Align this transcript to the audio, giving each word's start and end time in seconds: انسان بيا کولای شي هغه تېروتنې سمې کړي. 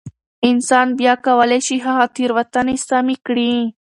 انسان 0.49 0.87
بيا 0.99 1.13
کولای 1.25 1.61
شي 1.67 1.77
هغه 1.85 2.05
تېروتنې 2.15 2.75
سمې 2.87 3.15
کړي. 3.25 3.53